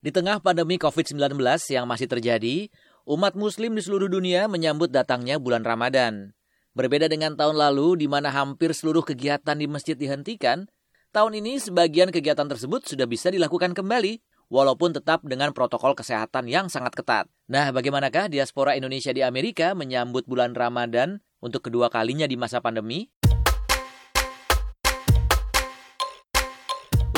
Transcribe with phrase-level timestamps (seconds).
[0.00, 1.36] Di tengah pandemi COVID-19
[1.68, 2.72] yang masih terjadi,
[3.04, 6.32] umat muslim di seluruh dunia menyambut datangnya bulan Ramadan.
[6.72, 10.64] Berbeda dengan tahun lalu di mana hampir seluruh kegiatan di masjid dihentikan,
[11.12, 16.72] tahun ini sebagian kegiatan tersebut sudah bisa dilakukan kembali, walaupun tetap dengan protokol kesehatan yang
[16.72, 17.28] sangat ketat.
[17.52, 23.12] Nah, bagaimanakah diaspora Indonesia di Amerika menyambut bulan Ramadan untuk kedua kalinya di masa pandemi?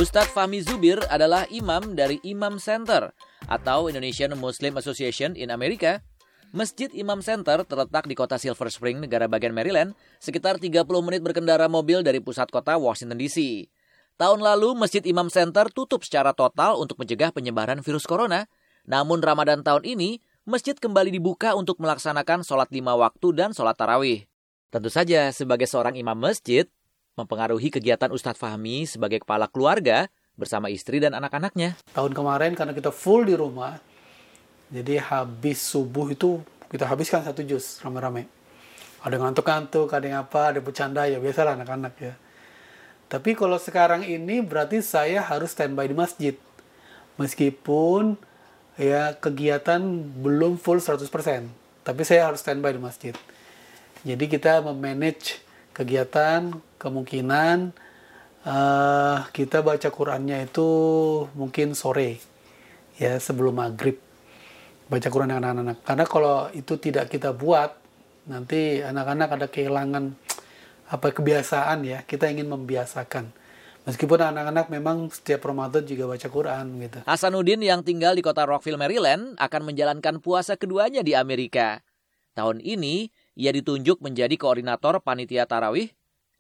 [0.03, 3.15] Ustadz Fahmi Zubir adalah imam dari Imam Center
[3.47, 6.03] atau Indonesian Muslim Association in America.
[6.51, 11.71] Masjid Imam Center terletak di kota Silver Spring, negara bagian Maryland, sekitar 30 menit berkendara
[11.71, 13.71] mobil dari pusat kota Washington DC.
[14.19, 18.51] Tahun lalu, Masjid Imam Center tutup secara total untuk mencegah penyebaran virus corona.
[18.91, 24.27] Namun Ramadan tahun ini, masjid kembali dibuka untuk melaksanakan sholat lima waktu dan sholat tarawih.
[24.67, 26.67] Tentu saja, sebagai seorang imam masjid,
[27.17, 31.77] mempengaruhi kegiatan Ustadz Fahmi sebagai kepala keluarga bersama istri dan anak-anaknya.
[31.93, 33.77] Tahun kemarin karena kita full di rumah,
[34.73, 36.41] jadi habis subuh itu
[36.73, 38.25] kita habiskan satu jus rame-rame.
[39.05, 42.15] Ada ngantuk-ngantuk, ada yang apa, ada bercanda ya biasalah anak-anak ya.
[43.13, 46.35] Tapi kalau sekarang ini berarti saya harus standby di masjid.
[47.21, 48.17] Meskipun
[48.81, 49.85] ya kegiatan
[50.25, 51.05] belum full 100%,
[51.85, 53.13] tapi saya harus standby di masjid.
[54.01, 57.73] Jadi kita memanage kegiatan kemungkinan
[58.45, 60.69] uh, kita baca Qurannya itu
[61.37, 62.21] mungkin sore
[62.97, 63.97] ya sebelum maghrib
[64.89, 67.73] baca Quran dengan anak-anak karena kalau itu tidak kita buat
[68.29, 70.13] nanti anak-anak ada kehilangan
[70.93, 73.33] apa kebiasaan ya kita ingin membiasakan
[73.83, 76.99] Meskipun anak-anak memang setiap Ramadan juga baca Quran gitu.
[77.03, 81.83] Hasanuddin yang tinggal di kota Rockville, Maryland akan menjalankan puasa keduanya di Amerika.
[82.39, 85.93] Tahun ini, ia ditunjuk menjadi koordinator panitia tarawih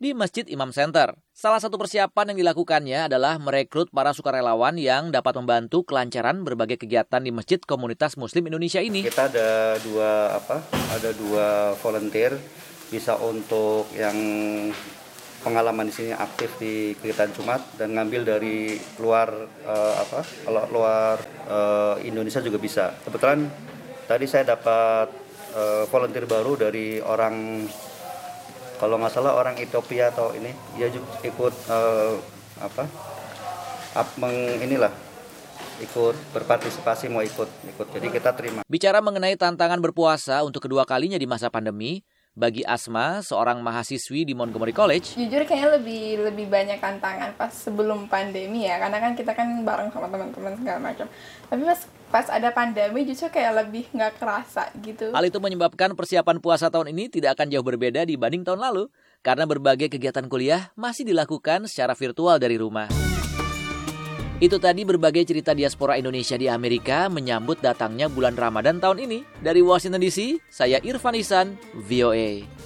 [0.02, 1.14] di Masjid Imam Center.
[1.30, 7.22] Salah satu persiapan yang dilakukannya adalah merekrut para sukarelawan yang dapat membantu kelancaran berbagai kegiatan
[7.22, 9.06] di Masjid Komunitas Muslim Indonesia ini.
[9.06, 10.66] Kita ada dua apa?
[10.98, 12.34] Ada dua volunteer
[12.90, 14.18] bisa untuk yang
[15.46, 19.30] pengalaman di sini aktif di kegiatan Jumat dan ngambil dari luar
[19.62, 20.26] uh, apa?
[20.26, 21.16] Kalau luar
[21.46, 22.90] uh, Indonesia juga bisa.
[23.06, 23.46] Kebetulan
[24.10, 25.21] tadi saya dapat
[25.52, 27.66] uh, volunteer baru dari orang
[28.82, 32.18] kalau nggak salah orang Ethiopia atau ini dia juga ikut uh,
[32.58, 32.84] apa
[33.94, 34.90] up meng inilah
[35.82, 38.60] ikut berpartisipasi mau ikut ikut jadi kita terima.
[38.66, 44.32] Bicara mengenai tantangan berpuasa untuk kedua kalinya di masa pandemi, bagi Asma, seorang mahasiswi di
[44.32, 45.20] Montgomery College.
[45.20, 49.92] Jujur kayaknya lebih lebih banyak tantangan pas sebelum pandemi ya, karena kan kita kan bareng
[49.92, 51.06] sama teman-teman segala macam.
[51.52, 51.80] Tapi pas
[52.12, 55.12] pas ada pandemi justru kayak lebih nggak kerasa gitu.
[55.12, 58.88] Hal itu menyebabkan persiapan puasa tahun ini tidak akan jauh berbeda dibanding tahun lalu,
[59.20, 63.01] karena berbagai kegiatan kuliah masih dilakukan secara virtual dari rumah.
[64.42, 69.22] Itu tadi berbagai cerita diaspora Indonesia di Amerika menyambut datangnya bulan Ramadan tahun ini.
[69.38, 71.54] Dari Washington DC, saya Irfan Isan,
[71.86, 72.61] VOA.